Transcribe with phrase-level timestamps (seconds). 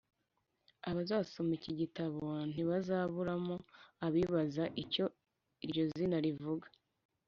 [0.89, 3.55] abazasoma iki gitabo ntibazaburamo
[4.05, 5.05] abibaza icyo
[5.65, 6.67] iryo zina rivuga,